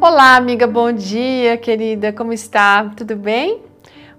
Olá, 0.00 0.36
amiga, 0.36 0.64
bom 0.64 0.92
dia, 0.92 1.56
querida, 1.56 2.12
como 2.12 2.32
está? 2.32 2.84
Tudo 2.96 3.16
bem? 3.16 3.62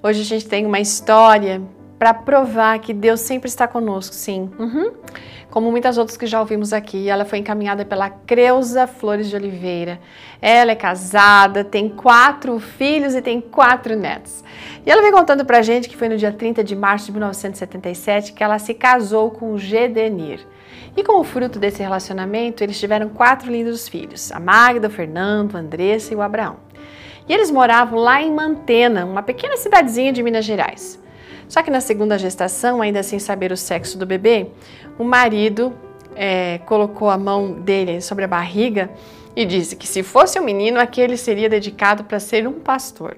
Hoje 0.03 0.19
a 0.21 0.25
gente 0.25 0.45
tem 0.45 0.65
uma 0.65 0.81
história 0.81 1.61
para 1.99 2.13
provar 2.13 2.79
que 2.79 2.93
Deus 2.93 3.19
sempre 3.19 3.49
está 3.49 3.67
conosco, 3.67 4.15
sim. 4.15 4.49
Uhum. 4.57 4.93
Como 5.51 5.69
muitas 5.69 5.97
outras 5.97 6.15
que 6.15 6.25
já 6.25 6.39
ouvimos 6.39 6.71
aqui, 6.71 7.09
ela 7.09 7.25
foi 7.25 7.39
encaminhada 7.39 7.83
pela 7.83 8.09
Creuza 8.09 8.87
Flores 8.87 9.29
de 9.29 9.35
Oliveira. 9.35 9.99
Ela 10.41 10.71
é 10.71 10.75
casada, 10.75 11.63
tem 11.63 11.89
quatro 11.89 12.57
filhos 12.59 13.15
e 13.15 13.21
tem 13.21 13.41
quatro 13.41 13.97
netos. 13.97 14.43
E 14.85 14.89
ela 14.89 15.01
vem 15.01 15.11
contando 15.11 15.43
pra 15.43 15.61
gente 15.61 15.89
que 15.89 15.97
foi 15.97 16.07
no 16.07 16.15
dia 16.15 16.31
30 16.31 16.63
de 16.63 16.75
março 16.75 17.07
de 17.07 17.11
1977 17.11 18.31
que 18.31 18.43
ela 18.43 18.59
se 18.59 18.73
casou 18.73 19.31
com 19.31 19.51
o 19.51 19.57
Gedenir. 19.57 20.47
E 20.95 21.03
como 21.03 21.23
fruto 21.23 21.59
desse 21.59 21.81
relacionamento, 21.81 22.63
eles 22.63 22.79
tiveram 22.79 23.09
quatro 23.09 23.51
lindos 23.51 23.89
filhos: 23.89 24.31
a 24.31 24.39
Magda, 24.39 24.87
o 24.87 24.91
Fernando, 24.91 25.57
a 25.57 25.59
Andressa 25.59 26.13
e 26.13 26.15
o 26.15 26.21
Abraão. 26.21 26.57
E 27.27 27.33
eles 27.33 27.51
moravam 27.51 27.99
lá 27.99 28.21
em 28.21 28.31
Mantena, 28.31 29.05
uma 29.05 29.21
pequena 29.21 29.57
cidadezinha 29.57 30.13
de 30.13 30.23
Minas 30.23 30.45
Gerais. 30.45 30.99
Só 31.49 31.63
que 31.63 31.71
na 31.71 31.81
segunda 31.81 32.17
gestação, 32.17 32.79
ainda 32.79 33.01
sem 33.01 33.17
saber 33.17 33.51
o 33.51 33.57
sexo 33.57 33.97
do 33.97 34.05
bebê, 34.05 34.47
o 34.99 35.03
marido 35.03 35.73
é, 36.15 36.59
colocou 36.59 37.09
a 37.09 37.17
mão 37.17 37.53
dele 37.53 37.99
sobre 38.01 38.23
a 38.23 38.27
barriga 38.27 38.91
e 39.35 39.45
disse 39.45 39.75
que 39.75 39.87
se 39.87 40.03
fosse 40.03 40.39
um 40.39 40.43
menino, 40.43 40.79
aquele 40.79 41.17
seria 41.17 41.49
dedicado 41.49 42.03
para 42.03 42.19
ser 42.19 42.47
um 42.47 42.59
pastor. 42.59 43.17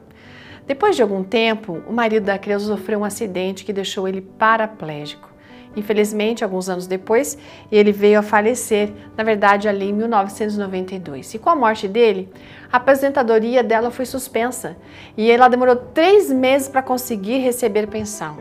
Depois 0.66 0.96
de 0.96 1.02
algum 1.02 1.24
tempo, 1.24 1.82
o 1.88 1.92
marido 1.92 2.24
da 2.24 2.38
criança 2.40 2.68
sofreu 2.68 3.00
um 3.00 3.04
acidente 3.04 3.66
que 3.66 3.74
deixou 3.74 4.08
ele 4.08 4.22
paraplégico. 4.22 5.31
Infelizmente, 5.76 6.44
alguns 6.44 6.68
anos 6.68 6.88
depois, 6.88 7.38
ele 7.72 7.92
veio 7.92 8.20
a 8.20 8.24
falecer, 8.24 8.92
na 9.16 9.24
verdade, 9.24 9.70
ali 9.70 9.90
em 9.90 9.94
1992. 9.94 11.34
E 11.34 11.40
com 11.40 11.50
a 11.50 11.56
morte 11.56 11.88
dele, 11.88 12.30
a 12.72 12.78
aposentadoria 12.78 13.64
dela 13.64 13.90
foi 13.90 14.06
suspensa 14.06 14.76
e 15.16 15.32
ela 15.32 15.48
demorou 15.48 15.76
três 15.76 16.30
meses 16.30 16.68
para 16.68 16.82
conseguir 16.82 17.38
receber 17.38 17.88
pensão. 17.88 18.38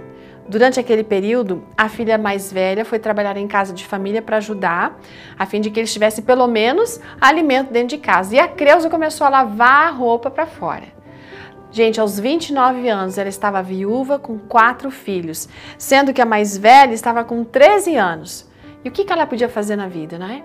Durante 0.48 0.80
aquele 0.80 1.05
período, 1.05 1.62
a 1.78 1.88
filha 1.88 2.18
mais 2.18 2.52
velha 2.52 2.84
foi 2.84 2.98
trabalhar 2.98 3.36
em 3.36 3.46
casa 3.46 3.72
de 3.72 3.86
família 3.86 4.20
para 4.20 4.38
ajudar, 4.38 4.98
a 5.38 5.46
fim 5.46 5.60
de 5.60 5.70
que 5.70 5.78
eles 5.78 5.92
tivessem 5.92 6.24
pelo 6.24 6.48
menos 6.48 7.00
alimento 7.20 7.72
dentro 7.72 7.96
de 7.96 7.98
casa. 7.98 8.34
E 8.34 8.38
a 8.40 8.48
Creuza 8.48 8.90
começou 8.90 9.24
a 9.28 9.30
lavar 9.30 9.86
a 9.86 9.90
roupa 9.90 10.28
para 10.28 10.46
fora. 10.46 10.88
Gente, 11.72 12.00
aos 12.00 12.18
29 12.18 12.88
anos 12.88 13.16
ela 13.16 13.28
estava 13.28 13.62
viúva 13.62 14.18
com 14.18 14.38
quatro 14.38 14.90
filhos, 14.90 15.48
sendo 15.78 16.12
que 16.12 16.20
a 16.20 16.27
mais 16.27 16.56
velha 16.56 16.92
estava 16.92 17.22
com 17.22 17.44
13 17.44 17.96
anos. 17.96 18.50
E 18.84 18.88
o 18.88 18.92
que 18.92 19.10
ela 19.10 19.27
podia 19.27 19.48
fazer 19.48 19.77
na 19.77 19.86
vida, 19.86 20.18
né? 20.18 20.42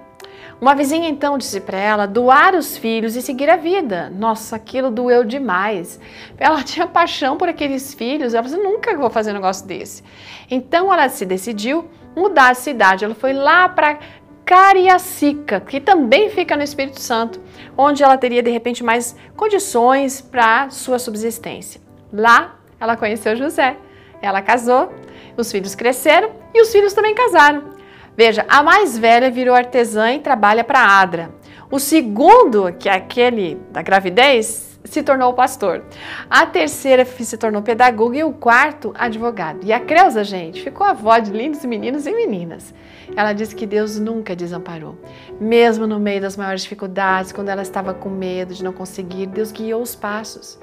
Uma 0.60 0.74
vizinha 0.74 1.10
então 1.10 1.38
disse 1.38 1.60
para 1.60 1.78
ela 1.78 2.06
doar 2.06 2.56
os 2.56 2.78
filhos 2.78 3.16
e 3.16 3.22
seguir 3.22 3.50
a 3.50 3.58
vida. 3.58 4.10
Nossa, 4.10 4.56
aquilo 4.56 4.90
doeu 4.90 5.24
demais. 5.24 6.00
Ela 6.38 6.62
tinha 6.64 6.88
paixão 6.88 7.38
por 7.38 7.50
aqueles 7.50 7.94
filhos, 7.94 8.34
ela 8.34 8.44
disse, 8.44 8.58
nunca 8.58 8.96
vou 8.96 9.10
fazer 9.10 9.32
um 9.32 9.36
negócio 9.36 9.66
desse. 9.68 10.04
Então 10.50 10.94
ela 10.94 11.10
se 11.10 11.26
decidiu 11.26 11.90
mudar 12.16 12.54
de 12.54 12.60
cidade. 12.60 13.04
Ela 13.04 13.16
foi 13.16 13.34
lá 13.34 13.68
para 13.68 14.00
Cariacica, 14.46 15.60
que 15.60 15.82
também 15.82 16.30
fica 16.30 16.56
no 16.56 16.62
Espírito 16.62 17.02
Santo, 17.02 17.42
onde 17.76 18.04
ela 18.04 18.16
teria 18.16 18.44
de 18.44 18.52
repente 18.52 18.84
mais 18.84 19.16
condições 19.36 20.22
para 20.22 20.70
sua 20.70 21.00
subsistência. 21.00 21.82
Lá 22.14 22.60
ela 22.80 22.96
conheceu 22.96 23.36
José, 23.36 23.76
ela 24.22 24.42
casou, 24.42 24.94
os 25.36 25.52
filhos 25.52 25.74
cresceram 25.74 26.30
e 26.54 26.62
os 26.62 26.72
filhos 26.72 26.94
também 26.94 27.16
casaram. 27.16 27.74
Veja, 28.16 28.46
a 28.48 28.62
mais 28.62 28.98
velha 28.98 29.32
virou 29.32 29.56
artesã 29.56 30.14
e 30.14 30.20
trabalha 30.20 30.64
para 30.64 30.80
Adra. 30.80 31.32
O 31.72 31.80
segundo, 31.80 32.72
que 32.74 32.88
é 32.88 32.94
aquele 32.94 33.60
da 33.72 33.82
gravidez, 33.82 34.75
se 34.86 35.04
tornou 35.04 35.34
pastor. 35.34 35.84
A 36.30 36.46
terceira 36.46 37.04
se 37.04 37.38
tornou 37.38 37.62
pedagoga 37.62 38.18
e 38.18 38.24
o 38.24 38.32
quarto, 38.32 38.94
advogado. 38.98 39.66
E 39.66 39.74
a 39.74 39.80
Creuza, 39.80 40.24
gente, 40.24 40.64
ficou 40.64 40.86
avó 40.86 41.18
de 41.18 41.32
lindos 41.32 41.66
meninos 41.66 42.06
e 42.06 42.14
meninas. 42.14 42.74
Ela 43.16 43.34
disse 43.34 43.56
que 43.56 43.66
Deus 43.66 44.00
nunca 44.00 44.36
desamparou. 44.36 44.98
Mesmo 45.40 45.86
no 45.86 46.00
meio 46.00 46.22
das 46.22 46.38
maiores 46.38 46.64
dificuldades, 46.64 47.32
quando 47.32 47.50
ela 47.50 47.62
estava 47.62 47.94
com 47.94 48.10
medo 48.10 48.54
de 48.54 48.64
não 48.64 48.74
conseguir, 48.74 49.28
Deus 49.28 49.52
guiou 49.52 49.82
os 49.82 49.96
passos. 49.96 50.58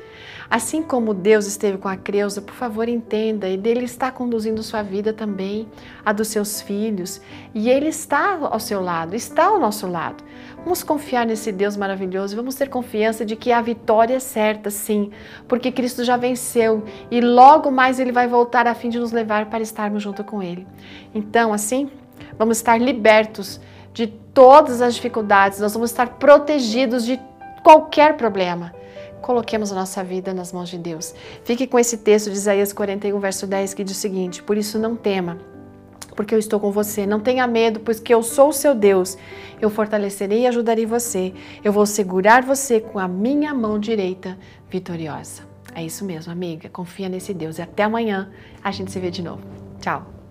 Assim 0.50 0.82
como 0.82 1.14
Deus 1.14 1.46
esteve 1.46 1.78
com 1.78 1.88
a 1.88 1.96
Creuza, 1.96 2.42
por 2.42 2.54
favor, 2.54 2.88
entenda, 2.88 3.48
e 3.48 3.54
Ele 3.64 3.84
está 3.84 4.10
conduzindo 4.10 4.62
sua 4.62 4.82
vida 4.82 5.12
também, 5.12 5.66
a 6.04 6.12
dos 6.12 6.28
seus 6.28 6.60
filhos, 6.60 7.22
e 7.54 7.70
Ele 7.70 7.88
está 7.88 8.38
ao 8.38 8.60
seu 8.60 8.82
lado, 8.82 9.16
está 9.16 9.46
ao 9.46 9.58
nosso 9.58 9.86
lado. 9.86 10.22
Vamos 10.62 10.82
confiar 10.82 11.24
nesse 11.24 11.50
Deus 11.50 11.76
maravilhoso, 11.76 12.36
vamos 12.36 12.54
ter 12.54 12.68
confiança 12.68 13.24
de 13.24 13.34
que 13.34 13.50
a 13.50 13.62
vitória 13.62 14.11
é 14.14 14.18
certa, 14.18 14.70
sim, 14.70 15.10
porque 15.48 15.72
Cristo 15.72 16.04
já 16.04 16.16
venceu 16.16 16.84
e 17.10 17.20
logo 17.20 17.70
mais 17.70 17.98
Ele 17.98 18.12
vai 18.12 18.26
voltar 18.26 18.66
a 18.66 18.74
fim 18.74 18.88
de 18.88 18.98
nos 18.98 19.12
levar 19.12 19.46
para 19.46 19.62
estarmos 19.62 20.02
junto 20.02 20.22
com 20.24 20.42
Ele. 20.42 20.66
Então, 21.14 21.52
assim, 21.52 21.90
vamos 22.38 22.58
estar 22.58 22.80
libertos 22.80 23.60
de 23.92 24.06
todas 24.06 24.80
as 24.80 24.94
dificuldades, 24.94 25.60
nós 25.60 25.74
vamos 25.74 25.90
estar 25.90 26.08
protegidos 26.18 27.04
de 27.04 27.20
qualquer 27.62 28.16
problema. 28.16 28.72
Coloquemos 29.20 29.70
a 29.70 29.74
nossa 29.76 30.02
vida 30.02 30.34
nas 30.34 30.52
mãos 30.52 30.68
de 30.68 30.76
Deus. 30.76 31.14
Fique 31.44 31.66
com 31.66 31.78
esse 31.78 31.98
texto 31.98 32.28
de 32.30 32.36
Isaías 32.36 32.72
41, 32.72 33.18
verso 33.20 33.46
10, 33.46 33.74
que 33.74 33.84
diz 33.84 33.96
o 33.96 34.00
seguinte: 34.00 34.42
Por 34.42 34.56
isso 34.56 34.78
não 34.78 34.96
tema, 34.96 35.38
porque 36.14 36.34
eu 36.34 36.38
estou 36.38 36.60
com 36.60 36.70
você. 36.70 37.06
Não 37.06 37.20
tenha 37.20 37.46
medo, 37.46 37.80
pois 37.80 38.00
que 38.00 38.12
eu 38.12 38.22
sou 38.22 38.48
o 38.48 38.52
seu 38.52 38.74
Deus. 38.74 39.16
Eu 39.60 39.70
fortalecerei 39.70 40.40
e 40.40 40.46
ajudarei 40.46 40.86
você. 40.86 41.32
Eu 41.62 41.72
vou 41.72 41.86
segurar 41.86 42.42
você 42.42 42.80
com 42.80 42.98
a 42.98 43.08
minha 43.08 43.54
mão 43.54 43.78
direita 43.78 44.38
vitoriosa. 44.68 45.42
É 45.74 45.82
isso 45.82 46.04
mesmo, 46.04 46.32
amiga. 46.32 46.68
Confia 46.68 47.08
nesse 47.08 47.32
Deus. 47.32 47.58
E 47.58 47.62
até 47.62 47.84
amanhã 47.84 48.30
a 48.62 48.70
gente 48.70 48.92
se 48.92 49.00
vê 49.00 49.10
de 49.10 49.22
novo. 49.22 49.42
Tchau. 49.80 50.21